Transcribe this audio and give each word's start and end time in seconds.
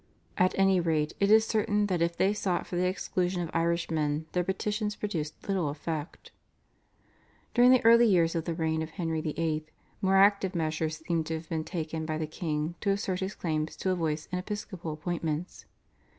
At 0.35 0.57
any 0.57 0.79
rate 0.79 1.13
it 1.19 1.29
is 1.29 1.45
certain 1.45 1.85
that 1.85 2.01
if 2.01 2.17
they 2.17 2.33
sought 2.33 2.65
for 2.65 2.75
the 2.75 2.87
exclusion 2.87 3.39
of 3.43 3.51
Irishmen 3.53 4.25
their 4.31 4.43
petitions 4.43 4.95
produced 4.95 5.35
little 5.47 5.69
effect. 5.69 6.31
During 7.53 7.69
the 7.69 7.85
early 7.85 8.07
years 8.07 8.33
of 8.33 8.45
the 8.45 8.55
reign 8.55 8.81
of 8.81 8.89
Henry 8.89 9.21
VIII. 9.21 9.63
more 10.01 10.17
active 10.17 10.55
measures 10.55 11.03
seem 11.05 11.23
to 11.25 11.35
have 11.35 11.49
been 11.49 11.63
taken 11.65 12.07
by 12.07 12.17
the 12.17 12.25
king 12.25 12.73
to 12.81 12.89
assert 12.89 13.19
his 13.19 13.35
claims 13.35 13.75
to 13.75 13.91
a 13.91 13.95
voice 13.95 14.27
in 14.31 14.39
episcopal 14.39 14.91
appointments. 14.93 15.65